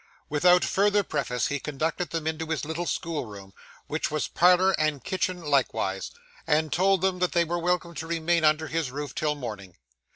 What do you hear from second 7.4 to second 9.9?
were welcome to remain under his roof till morning.